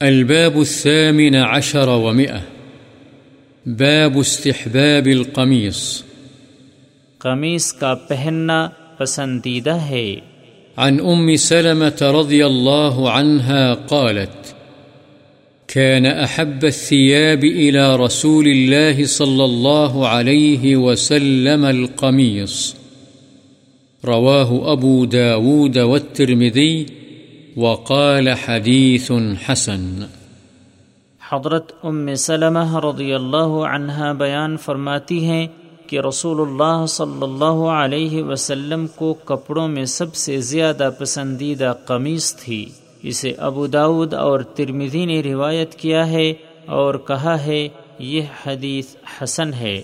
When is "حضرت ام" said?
31.30-32.14